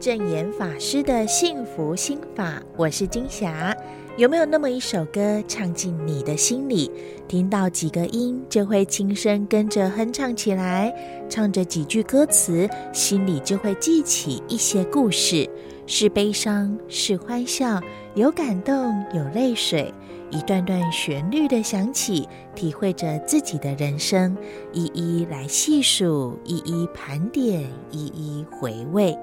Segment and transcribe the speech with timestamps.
[0.00, 3.76] 证严法师的幸福心法，我是金霞。
[4.16, 6.90] 有没有那么一首歌唱进你的心里？
[7.26, 10.94] 听到几个音就会轻声跟着哼唱起来，
[11.28, 15.48] 唱着几句歌词，心里就会记起一些故事，
[15.86, 17.80] 是悲伤，是欢笑，
[18.14, 19.92] 有感动，有泪水，
[20.30, 24.36] 一段段旋律的响起，体会着自己的人生，
[24.72, 29.16] 一一来细数，一一盘点，一一回味。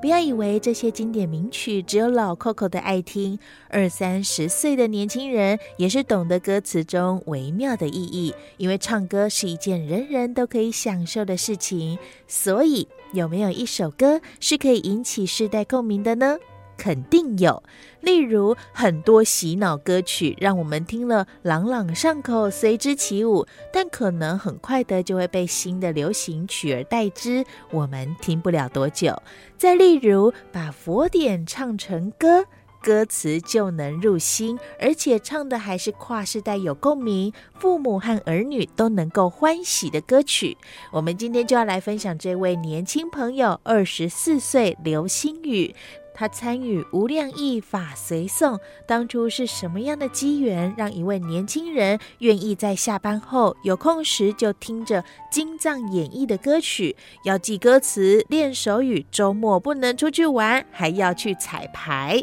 [0.00, 8.34] 不要以为这些经典名曲只有老 Coco 的爱听，二三十岁的年轻人也是懂得歌词中微妙的意义。
[8.56, 16.38] 因为唱歌是一件人人都可以享受的事情，所以有没有一首歌是可以引起世代共鸣的呢？
[16.80, 17.62] 肯定有，
[18.00, 29.14] 例如很多洗脑歌曲，让我们听了朗朗上口，随之起舞，但可能很快的就会被新的流行取而代之，我们听不了多久。
[29.58, 32.46] 再例如，把佛典唱成歌，
[32.82, 40.56] 歌词就能入心，而且唱的还是跨世代有共鸣，父母和儿女都能够欢喜的歌曲。
[40.90, 45.74] 我们今天就要来分享这位年轻朋友，二十四岁刘星宇。
[46.12, 56.94] 他参与无量义法随诵，当初是什么样的机缘，让一位年轻人愿意在下班后有空时就听着经藏演绎的歌曲，
[57.24, 62.22] 要记歌词、练手语，周末不能出去玩，还要去彩排？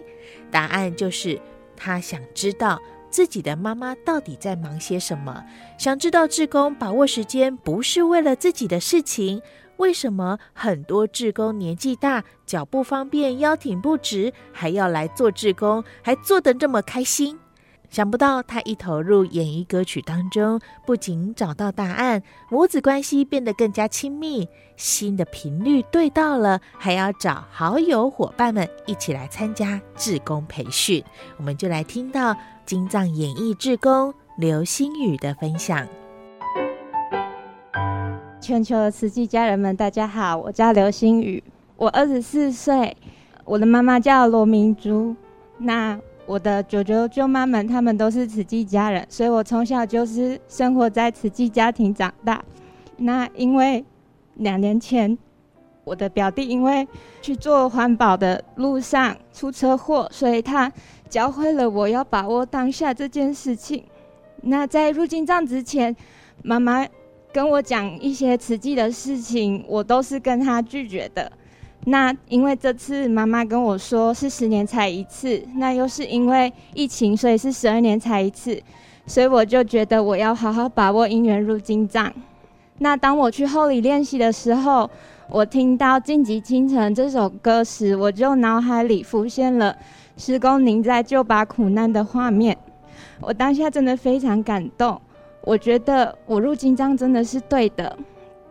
[0.51, 1.41] 答案就是
[1.75, 2.79] 他想知道
[3.09, 5.43] 自己的妈妈到底在忙些什么，
[5.77, 9.41] 想知道志工把握时间不是为了自己的事情。
[9.77, 17.39] 为什么很多志工年纪大，脚不方便，腰挺不直，还要来做志工，还做得这么开心？
[17.89, 31.01] 想不到他一投入演绎歌曲当中，不仅找到答案，母子关系变得更加亲密，心的频率对到了，还要找好友伙伴们一起来参加志工培训。
[31.37, 32.35] 我们就来听到
[32.65, 35.87] 金藏演绎志工刘星宇的分享。
[38.47, 41.43] 全球的慈济家人们，大家好，我叫刘星宇，
[41.75, 42.95] 我二十四岁，
[43.43, 45.13] 我的妈妈叫罗明珠。
[45.57, 52.41] 那我的舅舅舅妈们，他们都是慈济家人，所以我从小就是生活在慈济家庭长大。
[52.95, 53.83] 那因为
[54.35, 55.17] 两年前，
[55.83, 56.87] 我的表弟因为
[57.21, 60.71] 去做环保的路上出车祸，所以他
[61.09, 63.83] 教会了我要把握当下这件事情。
[64.43, 65.93] 那在入境藏之前，
[66.43, 66.87] 妈妈。
[67.37, 71.31] 跟我讲一些慈济的事情，我都是跟他拒绝的。
[71.85, 78.59] 那因为这次妈妈跟我说是十年才一次，那又是因为疫情，所以是十二年才一次，
[79.05, 82.11] 所以我就觉得我要好好把握姻缘入金藏。
[82.79, 84.89] 那当我去后里练习的时候，
[85.29, 89.77] 我听到《晋级清晨》这首歌时，我就脑海里浮现了
[90.17, 92.57] 师公您在救拔苦难的画面，
[93.21, 94.99] 我当下真的非常感动。
[95.47, 97.97] 我觉得我入经藏真的是对的。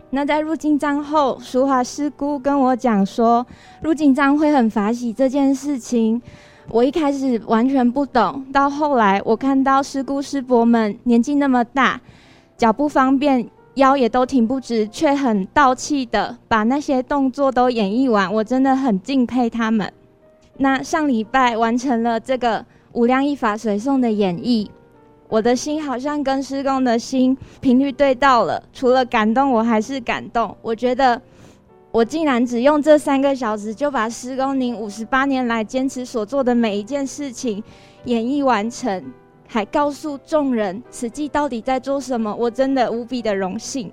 [0.09, 3.47] 那在入经藏后，淑华师姑跟我讲说，
[3.83, 6.23] 入经藏会很法喜这件事情，
[6.71, 8.43] 我一开始完全不懂。
[8.51, 12.01] 到后来，我看到师姑师伯们年纪那么大，
[12.56, 19.93] 脚不方便，腰也都挺不直，却很道气的把那些动作都演绎完，我真的很敬佩他们。
[20.56, 24.67] 那上礼拜完成了这个无量一法随送的演绎。
[25.28, 30.56] 我的心好像跟施工的心频率对到了，除了感动，我还是感动。
[30.62, 31.20] 我觉得
[31.91, 37.62] 我竟然只用这三个小时就把施工您五十八年来坚持所做的每一件事情
[38.04, 39.04] 演绎完成，
[39.48, 43.91] 还告诉众人此际到底在做什么，我真的无比的荣幸。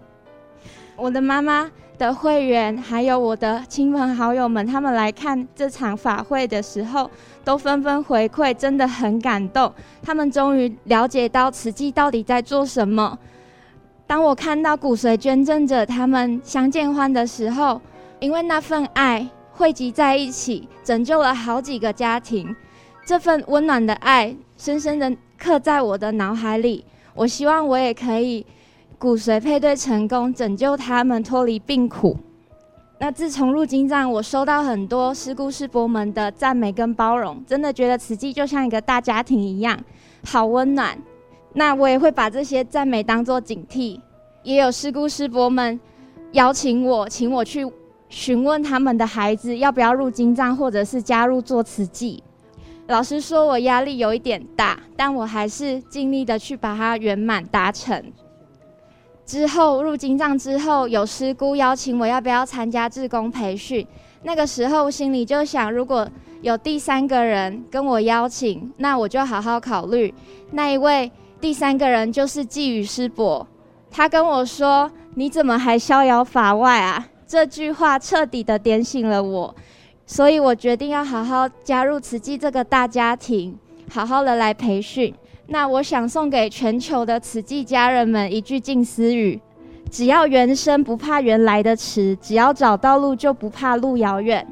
[0.95, 7.09] 我的妈妈的会员，还有我的亲朋好友们，他们来看这场法会的时候，
[7.43, 9.73] 都纷纷回馈，真的很感动。
[10.03, 13.17] 他们终于了解到慈济到底在做什么。
[14.05, 17.81] 当我看到骨髓捐赠者他们相见欢的时候，
[18.19, 22.55] 因为那份爱汇集在一起，拯救了好几个家庭。
[23.05, 26.85] 这份温暖的爱，深深的刻在我的脑海里。
[27.15, 28.45] 我希望我也可以。
[29.03, 32.17] 骨髓配对成功，拯救他们脱离病苦。
[32.99, 39.77] 那自从入金藏，我收到很多师姑师伯们的赞美跟包容，真的觉得慈济就像一个大家庭一样，
[40.23, 40.97] 好温暖。
[41.51, 43.99] 那我也会把这些赞美当做警惕。
[44.41, 45.77] 也有师姑师伯们
[46.31, 47.69] 邀请我，请我去
[48.07, 52.23] 询问他们的孩子要不要入金藏，或者是加入做慈济。
[52.87, 58.01] 老实说，我压力有一点大，但我还是尽力的去把它圆满达成。
[59.25, 63.85] 之后入金藏之后，有师姑邀请我要不要参加志工培训。
[64.23, 66.07] 那个时候心里就想，如果
[66.41, 70.13] 有第三个人跟我邀请，那我就好好考虑。
[70.51, 73.45] 那一位第三个人就是寄语师伯，
[73.89, 79.55] 他跟我说：“你怎么还逍遥法外啊？”这句话彻底的点醒了我，
[80.05, 83.57] 所以我决定要好好加入慈济这个大家庭，
[83.89, 85.13] 好好的来培训。
[85.47, 89.39] 那我想送给全球的慈济家人们一句静思语：
[89.91, 94.47] 只要原生，不怕原来的迟；只要找到路，就不怕路遥远。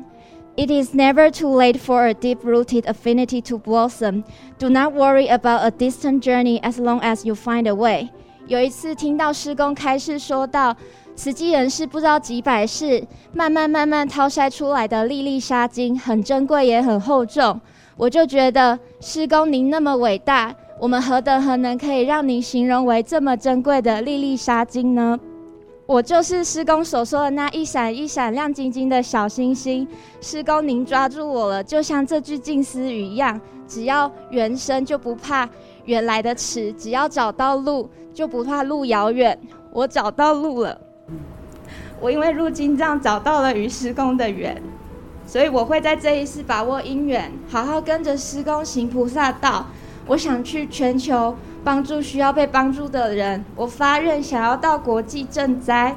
[0.58, 4.24] It is never too late for a deep-rooted affinity to blossom.
[4.60, 8.10] Do not worry about a distant journey as long as you find a way.
[8.48, 10.76] 有一次听到师公开示说到，
[11.16, 13.02] 慈济人是不知道几百世
[13.34, 17.60] 慢慢慢慢淘筛出来的粒粒沙金，很珍贵也很厚重。
[17.96, 20.54] 我就觉得师公您那么伟大。
[20.82, 25.16] 我们何德何能，可以让您形容为这么珍贵的粒粒沙金呢？
[25.86, 29.88] 我就是师公所说的那一闪一闪亮晶晶的小星星。
[30.22, 35.48] 师公，您抓住我了，就像这句近思语一样：只要缘生，就不怕
[35.86, 39.38] 原来的迟；只要找到路，就不怕路遥远。
[39.72, 40.76] 我找到路了，
[42.00, 44.60] 我因为入金藏找到了与师公的缘，
[45.28, 49.68] 所以我会在这一世把握因缘，好好跟着师公行菩萨道。
[50.08, 53.44] 我想去全球帮助需要被帮助的人。
[53.56, 55.96] 我发愿想要到国际赈灾。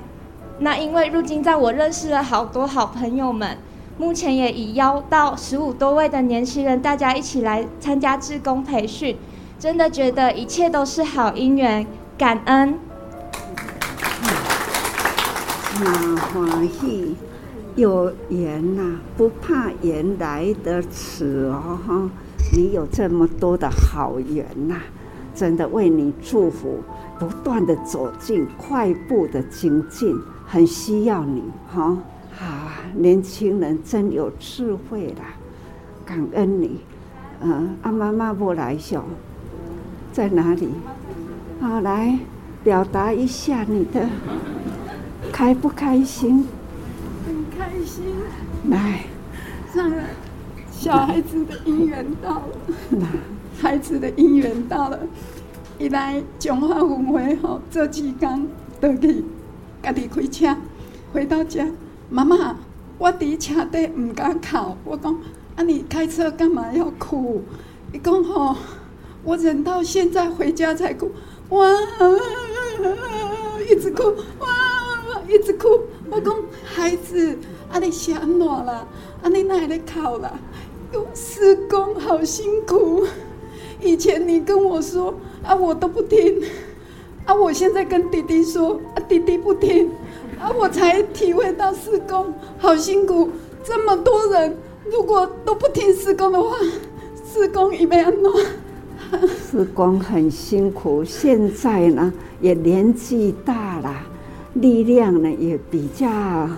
[0.58, 3.58] 那因为入经藏，我认识了好多好朋友们。
[3.96, 9.16] 目前也已邀到十五多位的年轻人，大家一起来参加志工培训。
[9.58, 11.86] 真的觉得一切都是好因缘，
[12.18, 12.78] 感恩。
[15.80, 17.16] 那欢喜
[17.76, 22.10] 有缘呐，不怕缘来的迟哦哈。
[22.54, 24.82] 你有这么多的好缘呐、啊，
[25.34, 26.78] 真的为你祝福，
[27.18, 30.16] 不断的走进，快步的精进，
[30.46, 31.98] 很需要你哈。
[32.32, 35.34] 好啊，年轻人真有智慧啦，
[36.06, 36.78] 感恩你。
[37.40, 39.04] 嗯，阿妈妈不来笑，
[40.12, 40.68] 在哪里？
[41.60, 42.16] 好，来
[42.62, 44.08] 表达一下你的
[45.32, 46.46] 开不开心？
[47.26, 48.04] 很开心。
[48.70, 49.00] 来，
[49.74, 50.04] 上来。
[50.84, 53.08] 小孩子的姻缘到了，
[53.58, 55.00] 孩子的姻缘到了，
[55.78, 58.46] 一来中华文会吼，这几天
[58.82, 59.25] 都去
[59.82, 60.54] 家己开车
[61.10, 61.66] 回到家，
[62.10, 62.58] 妈妈，
[62.98, 65.19] 我伫车底唔敢哭，我讲
[65.56, 67.42] 啊，你开车干嘛要哭？
[67.94, 68.54] 伊讲吼，
[69.22, 71.10] 我忍到现在回家才哭，
[71.48, 71.66] 哇，
[73.70, 74.02] 一直哭，
[74.38, 74.46] 哇，
[75.26, 75.66] 一直哭，
[76.10, 77.38] 我讲孩子，
[77.72, 78.87] 啊你是安怎啦？
[79.22, 80.30] 啊你哪会咧哭啦？
[81.14, 83.06] 师公好辛苦，
[83.81, 86.43] 以前你跟我说啊，我都不听，
[87.25, 89.91] 啊，我现在跟弟弟说啊，弟弟不听，
[90.41, 93.31] 啊，我才体会到师公好辛苦。
[93.62, 94.56] 这么多人
[94.91, 96.56] 如果都不听师公的话，
[97.32, 98.12] 师公一辈子。
[99.50, 103.94] 师公很辛苦，现在呢也年纪大了，
[104.55, 106.49] 力量呢也比较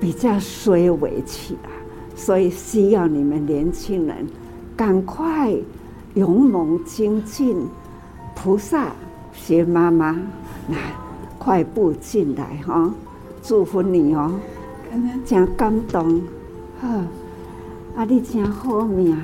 [0.00, 1.70] 比较衰微起来。
[2.14, 4.26] 所以需要你们年轻人
[4.76, 5.52] 赶快
[6.14, 7.56] 勇猛精进，
[8.34, 8.92] 菩萨
[9.32, 10.12] 学妈妈
[10.68, 10.78] 来
[11.38, 12.92] 快步进来哈！
[13.42, 14.32] 祝福你哦，
[15.26, 16.22] 真感动，
[16.80, 16.88] 好，
[17.96, 19.16] 啊你真好命，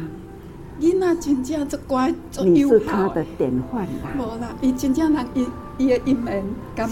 [0.80, 2.12] 囡仔真正足乖，
[2.44, 4.10] 你是他的典范啦。
[4.18, 5.46] 无啦，伊真正人伊
[5.78, 6.44] 伊的因缘，
[6.74, 6.88] 感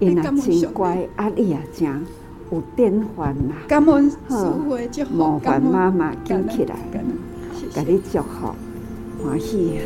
[0.00, 2.02] 恩，真乖，啊你也真。
[2.50, 8.54] 有典范啦，感恩师父就好，麻烦妈妈紧起来，给你祝福，
[9.22, 9.80] 欢喜。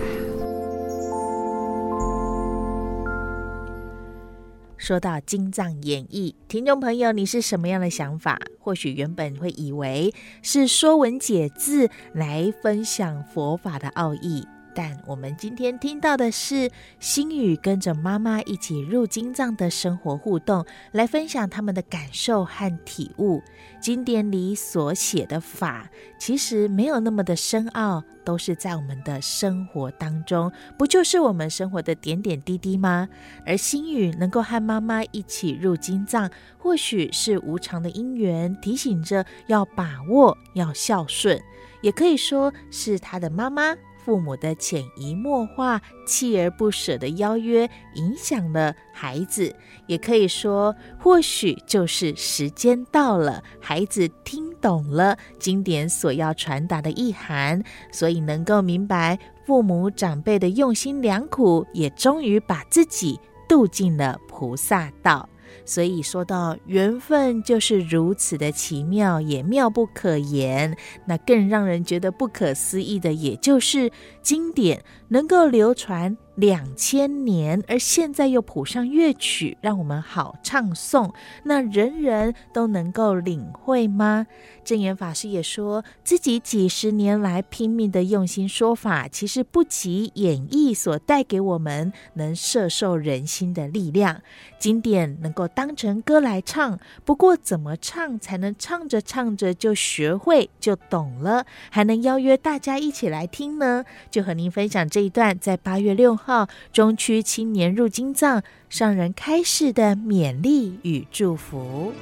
[4.77, 8.39] 说到《金藏演义》，听众朋友，你是什么样的想法？
[8.59, 14.47] 或许原本会以为是说文解字来分享佛法的奥义。
[14.79, 16.71] 但我们今天听到的是
[17.01, 23.43] 心宇跟着妈妈一起入金藏的生活互动，来分享他们的感受和体悟。
[23.81, 33.09] 经典里所写的法，其实没有那么的深奥，都是在我们的生活当中，不就是我们生活的点点滴滴吗？
[33.45, 41.37] 而心宇能够和妈妈一起入金藏，或许是无常的因缘，提醒着要把握，要孝顺，
[41.81, 43.75] 也可以说是他的妈妈。
[44.09, 49.55] 父母的潜移默化、锲而不舍的邀约，影响了孩子，
[49.87, 57.63] 也可以说，或许就是时间到了，孩子听懂了经典所要传达的意涵，
[57.93, 65.29] 所以能够明白父母长辈的用心良苦，也终于把自己渡进了菩萨道。
[65.65, 70.77] 所以说到缘分就是如此的奇妙，也妙不可言。
[71.07, 73.91] 那更让人觉得不可思议的，也就是
[74.23, 76.17] 经典能够流传。
[76.39, 81.13] 两千年，而现在又谱上乐曲，让我们好唱诵。
[81.43, 84.29] 那人人都能够领会吗？
[84.65, 94.23] 证言法师也说自己几十年来拼命的用心说法，其实不及演绎所带给我们能摄受人心的力量。
[94.61, 103.85] 经典能够当成歌来唱，不过怎么唱才能唱着唱着就学会就懂了，还能邀约大家一起来听呢？
[104.09, 106.28] 就和您分享这一段，在八月六号。
[106.29, 111.95] 号中区青年入经藏上人开示的勉励与祝福。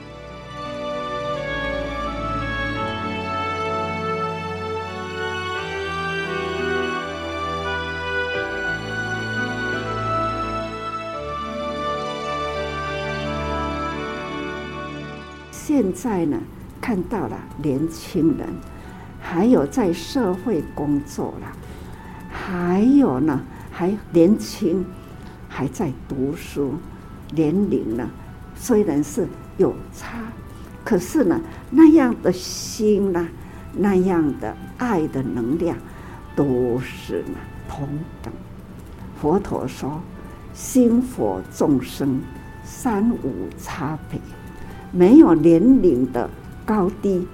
[15.53, 16.41] 现在呢，
[16.81, 18.49] 看到了年轻人，
[19.21, 21.53] 还有在社会工作了，
[22.29, 23.41] 还有呢。
[23.79, 24.83] 还年轻，
[25.51, 26.73] 还在读书，
[27.35, 28.09] 年龄呢，
[28.55, 29.29] 虽然是
[29.59, 30.33] 有差，
[30.83, 33.29] 可是呢，那样的心呢，
[33.75, 35.77] 那样的爱的能量，
[36.35, 37.35] 都是呢
[37.69, 37.87] 同
[38.23, 38.33] 等。
[39.21, 40.01] 佛陀说，
[40.55, 42.23] 心佛众生
[42.65, 44.19] 三无差别，
[44.91, 46.31] 没有年龄的
[46.65, 47.29] 高低，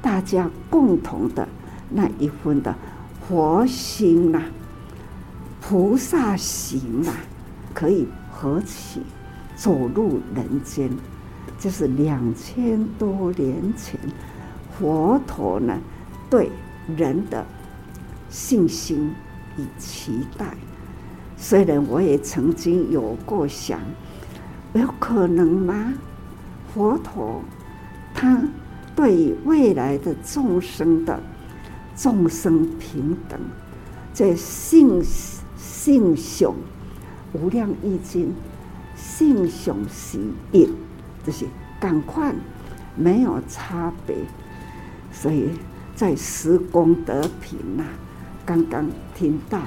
[0.00, 1.46] 大家共同的
[1.90, 2.74] 那一份的
[3.28, 4.40] 佛心呐。
[5.60, 7.12] 菩萨行啊，
[7.74, 9.02] 可以合起
[9.54, 10.90] 走入人间，
[11.58, 13.98] 这是两千多年前
[14.78, 15.78] 佛陀呢
[16.30, 16.50] 对
[16.96, 17.44] 人的
[18.30, 19.12] 信心
[19.58, 20.56] 与期待。
[21.36, 23.80] 虽然我也曾经有过想，
[24.72, 25.92] 有可能吗？
[26.72, 27.42] 佛陀
[28.14, 28.42] 他
[28.96, 31.20] 对未来的众生的
[31.96, 33.38] 众生平等，
[34.14, 35.02] 在信。
[35.58, 36.54] 性上
[37.32, 38.32] 无量义经，
[38.96, 40.18] 性上是
[40.52, 40.66] 一，
[41.26, 41.44] 就是
[41.78, 42.32] 赶快
[42.96, 44.16] 没有差别。
[45.12, 45.48] 所以
[45.94, 47.84] 在十功德品呐，
[48.46, 49.60] 刚刚听到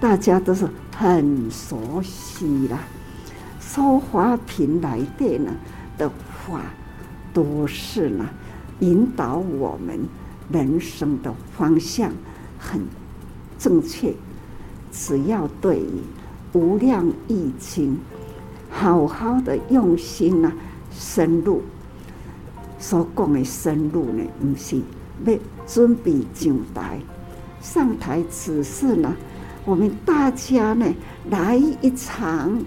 [0.00, 2.78] 大家都是很熟悉啦。
[3.60, 5.50] 说法品来的呢
[5.98, 6.60] 的话，
[7.32, 8.24] 都是呢
[8.78, 9.98] 引导我们
[10.52, 12.12] 人生的方向
[12.58, 12.82] 很
[13.58, 14.14] 正确。
[14.96, 16.00] 只要对于
[16.52, 17.98] 无量义经
[18.70, 20.52] 好好的用心啊，
[20.92, 21.60] 深入
[22.78, 24.80] 所讲的深入呢，不是
[25.26, 25.36] 要
[25.66, 27.00] 准备上台
[27.60, 29.16] 上台，只是呢，
[29.64, 30.86] 我们大家呢
[31.28, 32.62] 来一场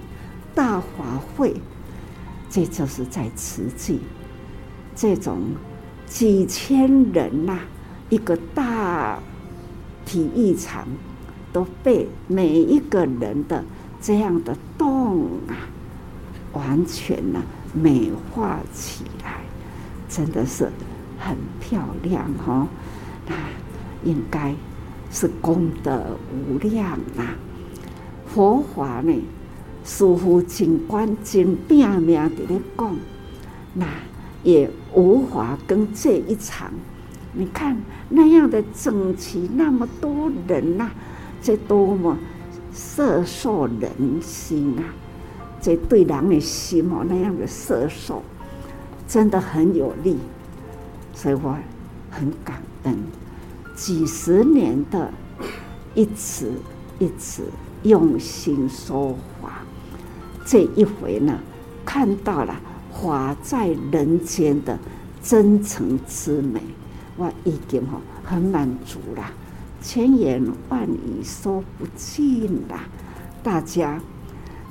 [0.54, 1.56] 大法会，
[2.50, 4.02] 这就是在慈济
[4.94, 5.40] 这种
[6.06, 7.58] 几千人呐、
[8.10, 9.18] 一个大
[10.06, 10.86] 体育场。
[11.58, 13.64] 都被每一个人的
[14.00, 15.58] 这样的动啊，
[16.54, 17.42] 完全呢
[17.74, 19.42] 美化起来，
[20.08, 20.72] 真的是
[21.18, 22.68] 很漂亮哦。
[23.26, 23.34] 那
[24.04, 24.54] 应该
[25.10, 26.16] 是功德
[26.48, 27.34] 无量啊！
[28.28, 29.12] 佛法呢，
[29.84, 32.96] 似乎真关真拼命的咧讲，
[33.74, 33.88] 那
[34.44, 36.72] 也无法跟这一场，
[37.34, 37.76] 你看
[38.10, 40.92] 那样的整齐，那么多人呐、
[41.48, 42.18] 这多么
[42.74, 43.90] 色受人
[44.22, 44.84] 心啊！
[45.62, 48.22] 这对人的心哦，那样的色受，
[49.08, 50.18] 真的很有力，
[51.14, 51.56] 所以我
[52.12, 52.98] 很感恩。
[53.78, 55.10] 几十年的
[55.96, 56.52] 一直
[57.00, 57.44] 一直
[57.84, 59.62] 用心说法，
[60.46, 61.40] 这一回呢，
[61.86, 62.54] 看到了
[62.92, 64.78] 法在人间的
[65.24, 66.60] 真诚之美，
[67.16, 69.24] 我已经哈很满足了。
[69.88, 72.82] 千言万语说不尽啦！
[73.42, 74.02] 大家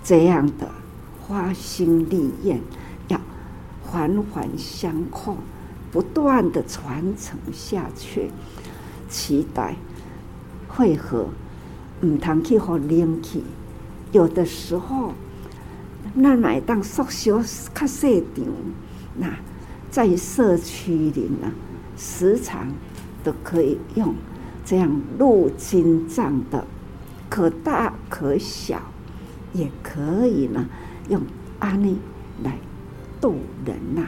[0.05, 0.71] 这样的
[1.23, 2.61] 花心立愿，
[3.09, 3.19] 要
[3.83, 5.39] 环环相扣，
[5.91, 8.31] 不断的传承下去。
[9.09, 9.77] 期待
[10.69, 11.29] 会和
[12.03, 13.43] 唔通去和灵气，
[14.13, 15.15] 有的时候
[16.13, 17.43] 那乃当缩小
[17.75, 18.45] 较细场，
[19.17, 19.35] 那
[19.91, 21.51] 在社区里呢，
[21.97, 22.71] 时常
[23.25, 24.15] 都可以用。
[24.67, 26.67] 这样入经藏的，
[27.31, 28.83] 可大可小，
[29.53, 30.67] 也可以呢，
[31.09, 31.23] 用
[31.61, 31.97] 阿弥
[32.43, 32.59] 来
[33.21, 34.03] 度人呐、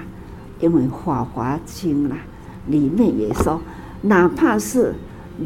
[0.58, 2.16] 因为《法华经》啦，
[2.66, 3.60] 里面也说，
[4.02, 4.94] 哪怕是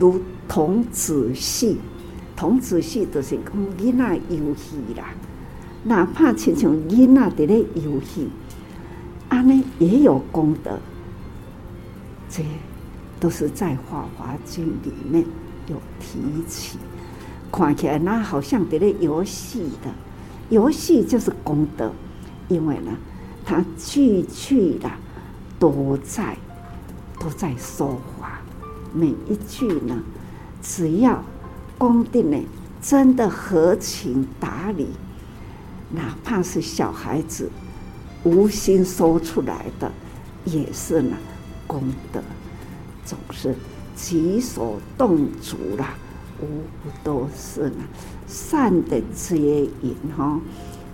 [0.00, 1.78] 如童子戏，
[2.34, 5.12] 童子戏都是讲囡仔游戏啦，
[5.84, 8.30] 哪怕亲像囡仔伫咧游戏，
[9.28, 10.78] 安尼也有功德。
[12.30, 12.42] 这
[13.22, 15.24] 都是在《法华经》里面
[15.68, 16.76] 有提起，
[17.52, 19.88] 看起来那好像伫咧游戏的，
[20.50, 21.92] 游戏就是功德，
[22.48, 22.90] 因为呢，
[23.44, 24.90] 它句句的
[25.56, 26.36] 都在
[27.20, 28.40] 都在说话，
[28.92, 30.02] 每一句呢，
[30.60, 31.22] 只要
[31.78, 32.36] 恭敬呢，
[32.80, 34.88] 真的合情达理。
[35.90, 37.48] 哪怕是小孩子
[38.24, 39.92] 无心说出来的，
[40.44, 41.16] 也是呢
[41.68, 42.20] 功德，
[43.04, 43.54] 总是
[43.94, 45.94] 己所动足啦，
[46.40, 46.46] 无
[46.82, 47.84] 不都是呢
[48.26, 49.36] 善的接
[49.82, 50.40] 引哈。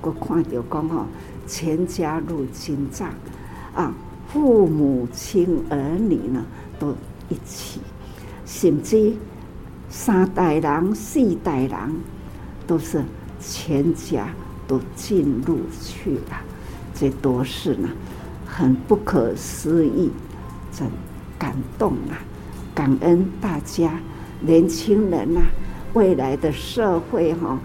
[0.03, 1.07] 我看到讲哈，
[1.47, 3.11] 全家入经藏
[3.75, 3.95] 啊，
[4.33, 6.45] 父母亲儿女呢
[6.79, 6.95] 都
[7.29, 7.81] 一起，
[8.45, 9.15] 甚至
[9.89, 11.79] 三代人、四代人
[12.67, 13.05] 都是
[13.41, 14.29] 全家。
[14.69, 16.43] 都进入去了，
[16.95, 17.89] 这都是呢，
[18.45, 20.11] 很不可思议，
[20.71, 20.87] 真
[21.39, 22.19] 感动啊！
[22.75, 24.01] 感恩大家，
[24.41, 25.41] 年轻人呐、
[25.95, 27.59] 未来的社会哈、哦，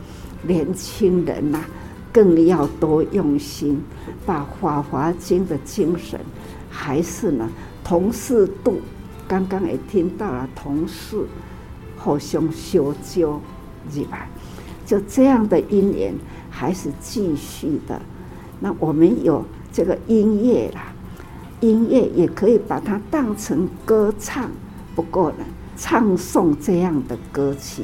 [0.43, 1.63] 年轻人呐、
[2.11, 3.81] 更要多用心，
[4.25, 6.19] 把《法华经》的精神，
[6.69, 7.49] 还是呢，
[7.83, 8.79] 同事度，
[9.27, 11.25] 刚刚也听到了，同事
[11.97, 13.41] 互相修旧，
[13.91, 14.27] 是吧？
[14.85, 16.13] 就这样的因缘。
[16.55, 17.99] 还是继续的，
[18.59, 20.92] 那我们有这个音乐啦，
[21.63, 24.51] 音乐也可以把它当成歌唱。
[24.93, 25.45] 不过呢，
[25.77, 27.83] 唱诵这样的歌曲，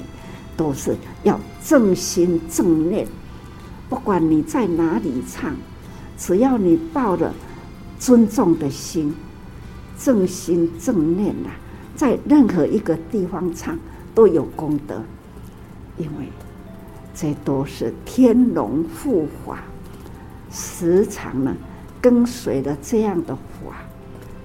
[0.57, 3.07] 都是要正心正念。
[3.87, 5.55] 不管你在哪里唱，
[6.17, 7.33] 只要你抱着
[7.97, 9.15] 尊重的心，
[9.97, 11.49] 正心正念呐，
[11.95, 13.79] 在任何一个地方唱
[14.13, 15.01] 都有功德，
[15.97, 16.27] 因为。
[17.21, 19.59] 这都是天龙护法，
[20.49, 21.53] 时常呢
[22.01, 23.75] 跟随着这样的法，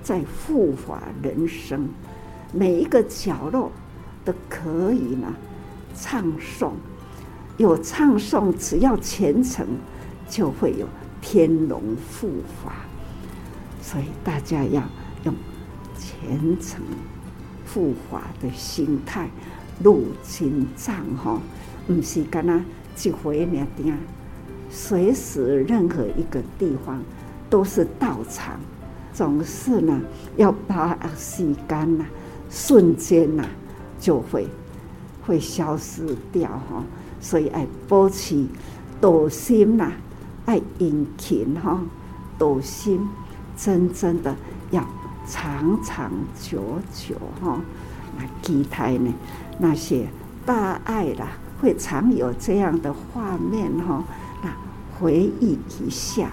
[0.03, 1.89] 在护法人生，
[2.53, 3.71] 每一个角落
[4.25, 5.33] 都可以呢
[5.95, 6.73] 唱诵，
[7.57, 9.67] 有唱诵，只要虔诚，
[10.29, 10.87] 就会有
[11.21, 11.81] 天龙
[12.21, 12.31] 护
[12.63, 12.75] 法。
[13.81, 14.83] 所以大家要
[15.25, 15.35] 用
[15.97, 16.81] 虔诚
[17.73, 19.29] 护法的心态
[19.83, 21.41] 入经藏哈。
[21.87, 22.65] 不是干那
[23.05, 23.99] 一回两点，
[24.71, 27.03] 随时任何一个地方
[27.49, 28.59] 都是道场，
[29.13, 30.01] 总是呢
[30.37, 32.05] 要把时间呐，
[32.51, 33.45] 瞬间呐
[34.01, 34.49] 就会
[35.27, 36.83] 会消失掉哈，
[37.21, 38.45] 所以爱保持
[39.01, 39.93] 道心呐，
[40.47, 41.81] 爱殷勤哈，
[42.39, 43.09] 道心
[43.57, 44.35] 真正的
[44.71, 44.85] 要
[45.27, 47.61] 长长久久哈，
[48.17, 49.13] 那期待呢
[49.59, 50.07] 那些
[50.45, 51.29] 大爱啦。
[51.63, 54.05] 会常有这样的画面哈，
[54.43, 54.53] 那
[54.99, 56.31] 回忆一下，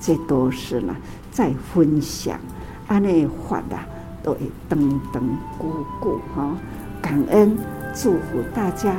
[0.00, 0.96] 这都是呢
[1.30, 2.40] 在分享，
[2.88, 3.86] 安内发啦
[4.22, 6.56] 都会等等鼓鼓哈，
[7.02, 7.56] 感恩
[7.94, 8.94] 祝福大家，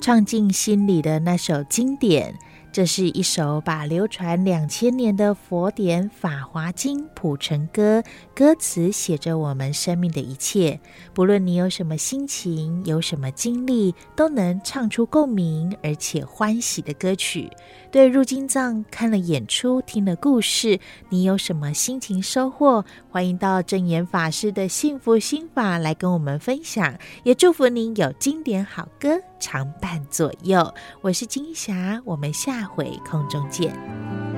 [0.00, 2.38] 唱进心里的那首经典。
[2.72, 8.02] 这是一首把流传两千年的佛典《法华经》谱成歌，
[8.34, 10.80] 歌词写着我们生命的一切。
[11.12, 17.50] 不论你有什么心情，有什么经历，都能唱出共鸣而且欢喜的歌曲。
[17.90, 20.80] 对入经藏看了演出，听了故事，
[21.10, 22.82] 你有什么心情收获？
[23.10, 26.96] 欢迎到正言法师的幸福心法来跟我们分享。
[27.22, 30.72] 也祝福您有经典好歌常伴左右。
[31.02, 34.31] 我是金霞，我们下下回空中见。